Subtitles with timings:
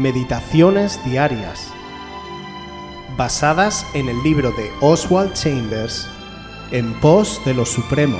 [0.00, 1.70] Meditaciones Diarias,
[3.18, 6.08] basadas en el libro de Oswald Chambers,
[6.70, 8.16] En pos de lo Supremo.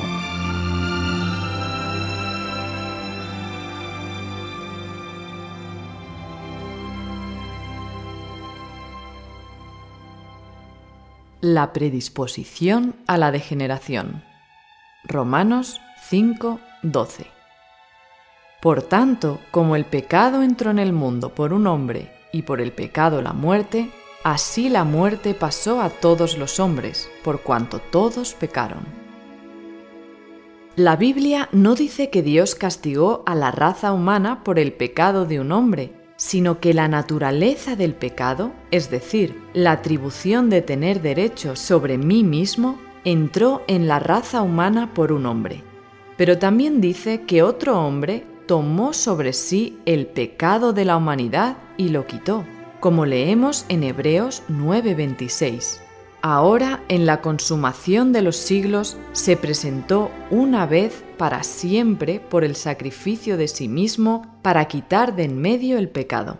[11.41, 14.23] La predisposición a la degeneración.
[15.05, 17.40] Romanos 5, 12.
[18.61, 22.73] Por tanto, como el pecado entró en el mundo por un hombre y por el
[22.73, 23.91] pecado la muerte,
[24.23, 28.85] así la muerte pasó a todos los hombres, por cuanto todos pecaron.
[30.77, 35.41] La Biblia no dice que Dios castigó a la raza humana por el pecado de
[35.41, 41.57] un hombre, sino que la naturaleza del pecado, es decir, la atribución de tener derecho
[41.57, 45.63] sobre mí mismo, entró en la raza humana por un hombre.
[46.19, 51.91] Pero también dice que otro hombre tomó sobre sí el pecado de la humanidad y
[51.91, 52.45] lo quitó,
[52.81, 55.81] como leemos en Hebreos 9:26.
[56.21, 62.57] Ahora, en la consumación de los siglos, se presentó una vez para siempre por el
[62.57, 66.39] sacrificio de sí mismo para quitar de en medio el pecado.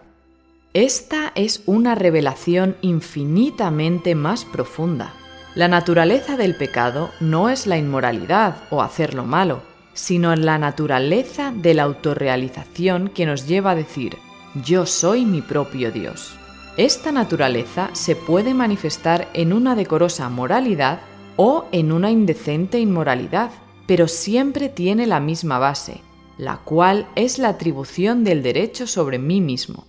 [0.75, 5.13] Esta es una revelación infinitamente más profunda.
[5.55, 11.53] La naturaleza del pecado no es la inmoralidad o hacer lo malo, sino la naturaleza
[11.55, 14.17] de la autorrealización que nos lleva a decir,
[14.65, 16.37] yo soy mi propio Dios.
[16.77, 21.01] Esta naturaleza se puede manifestar en una decorosa moralidad
[21.37, 23.51] o en una indecente inmoralidad,
[23.87, 26.01] pero siempre tiene la misma base,
[26.39, 29.87] la cual es la atribución del derecho sobre mí mismo.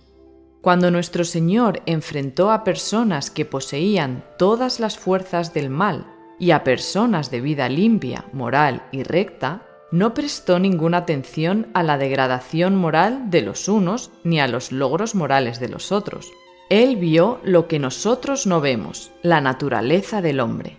[0.60, 6.06] Cuando nuestro Señor enfrentó a personas que poseían todas las fuerzas del mal
[6.38, 9.62] y a personas de vida limpia, moral y recta,
[9.92, 15.14] no prestó ninguna atención a la degradación moral de los unos ni a los logros
[15.14, 16.32] morales de los otros.
[16.70, 20.78] Él vio lo que nosotros no vemos, la naturaleza del hombre.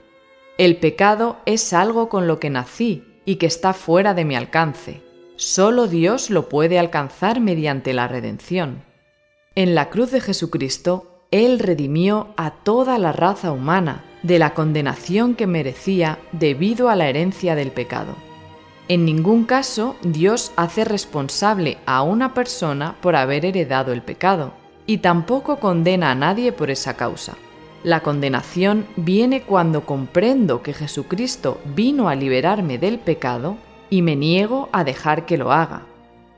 [0.57, 5.01] El pecado es algo con lo que nací y que está fuera de mi alcance.
[5.35, 8.83] Solo Dios lo puede alcanzar mediante la redención.
[9.55, 15.35] En la cruz de Jesucristo, Él redimió a toda la raza humana de la condenación
[15.35, 18.15] que merecía debido a la herencia del pecado.
[18.89, 24.53] En ningún caso Dios hace responsable a una persona por haber heredado el pecado
[24.85, 27.35] y tampoco condena a nadie por esa causa.
[27.83, 33.57] La condenación viene cuando comprendo que Jesucristo vino a liberarme del pecado
[33.89, 35.83] y me niego a dejar que lo haga.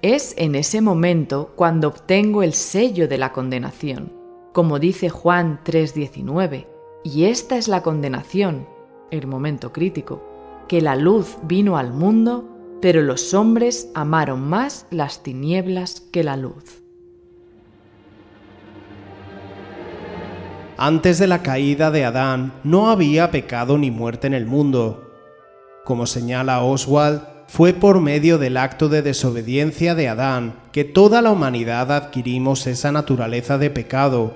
[0.01, 4.13] Es en ese momento cuando obtengo el sello de la condenación,
[4.53, 6.67] como dice Juan 3:19,
[7.03, 8.67] y esta es la condenación,
[9.09, 10.34] el momento crítico,
[10.67, 16.37] que la luz vino al mundo, pero los hombres amaron más las tinieblas que la
[16.37, 16.83] luz.
[20.77, 25.09] Antes de la caída de Adán no había pecado ni muerte en el mundo.
[25.85, 31.31] Como señala Oswald, fue por medio del acto de desobediencia de Adán que toda la
[31.31, 34.33] humanidad adquirimos esa naturaleza de pecado,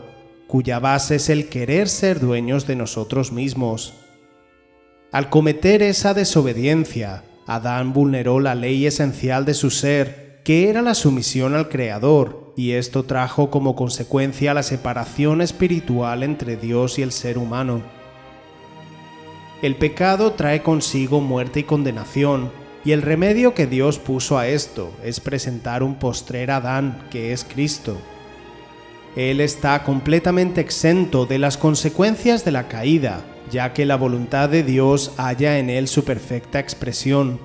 [0.48, 3.94] cuya base es el querer ser dueños de nosotros mismos.
[5.12, 10.94] Al cometer esa desobediencia, Adán vulneró la ley esencial de su ser, que era la
[10.94, 17.12] sumisión al Creador, y esto trajo como consecuencia la separación espiritual entre Dios y el
[17.12, 17.82] ser humano.
[19.64, 22.52] El pecado trae consigo muerte y condenación,
[22.86, 27.44] y el remedio que Dios puso a esto es presentar un postrer Adán, que es
[27.44, 27.98] Cristo.
[29.16, 34.64] Él está completamente exento de las consecuencias de la caída, ya que la voluntad de
[34.64, 37.40] Dios halla en él su perfecta expresión.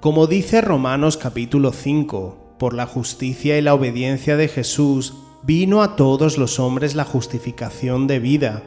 [0.00, 5.96] Como dice Romanos capítulo 5, por la justicia y la obediencia de Jesús, vino a
[5.96, 8.62] todos los hombres la justificación de vida.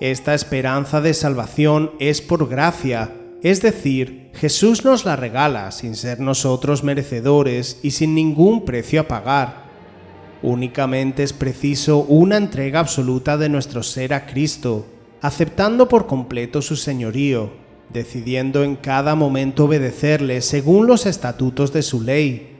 [0.00, 6.18] Esta esperanza de salvación es por gracia, es decir, Jesús nos la regala sin ser
[6.18, 9.64] nosotros merecedores y sin ningún precio a pagar.
[10.42, 14.86] Únicamente es preciso una entrega absoluta de nuestro ser a Cristo,
[15.24, 17.50] aceptando por completo su señorío,
[17.90, 22.58] decidiendo en cada momento obedecerle según los estatutos de su ley,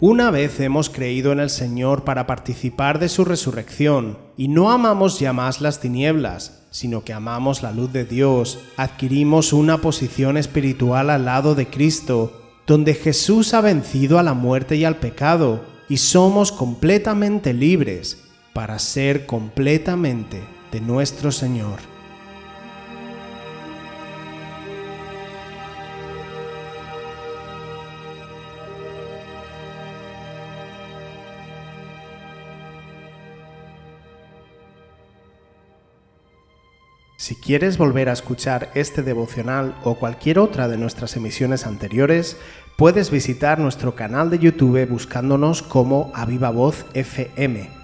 [0.00, 5.20] una vez hemos creído en el Señor para participar de su resurrección, y no amamos
[5.20, 11.10] ya más las tinieblas, sino que amamos la luz de Dios, adquirimos una posición espiritual
[11.10, 15.60] al lado de Cristo, donde Jesús ha vencido a la muerte y al pecado,
[15.90, 21.78] y somos completamente libres para ser completamente de nuestro Señor.
[37.16, 42.36] Si quieres volver a escuchar este devocional o cualquier otra de nuestras emisiones anteriores,
[42.76, 47.83] puedes visitar nuestro canal de YouTube buscándonos como Aviva Voz FM.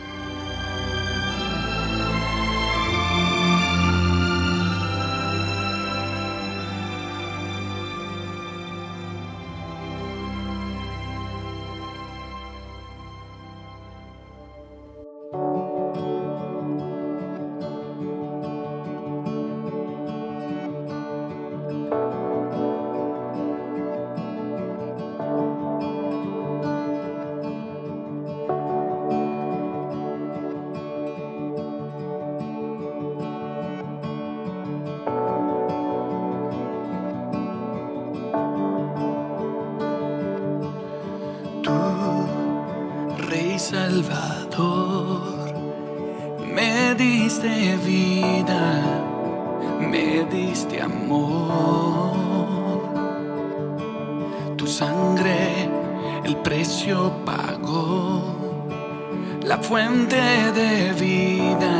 [43.91, 45.53] Salvador,
[46.55, 48.63] me diste vida,
[49.81, 52.13] me diste amor.
[54.55, 55.69] Tu sangre,
[56.23, 58.23] el precio pagó,
[59.43, 60.21] la fuente
[60.53, 61.75] de vida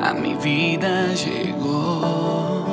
[0.00, 2.64] a mi vida llegó.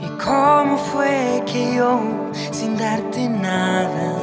[0.00, 2.00] ¿Y cómo fue que yo,
[2.52, 4.21] sin darte nada,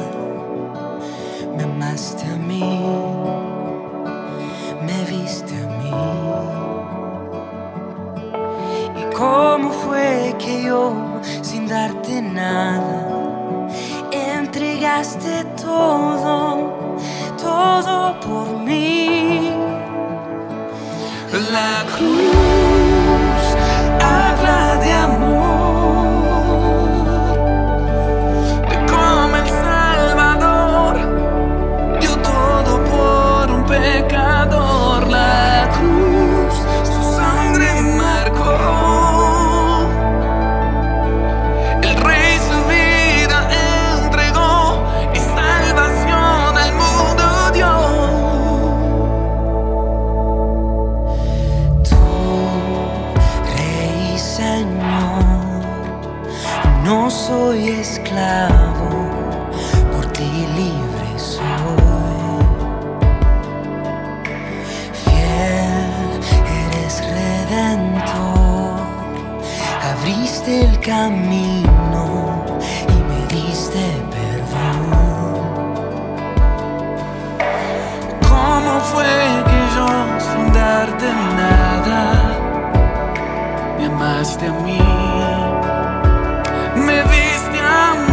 [15.00, 17.00] entregaste todo,
[17.38, 19.50] todo por mí?
[21.52, 22.39] La cruz
[71.08, 74.80] y me diste perdón.
[78.28, 79.04] ¿Cómo fue
[79.48, 79.88] que yo
[80.18, 81.06] sin darte
[81.36, 82.02] nada
[83.78, 84.78] me amaste a mí?
[86.74, 88.09] Me viste a